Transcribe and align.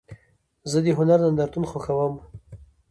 زه 0.71 0.77
د 0.85 0.87
هنر 0.97 1.19
نندارتون 1.25 1.63
خوښوم. 1.71 2.13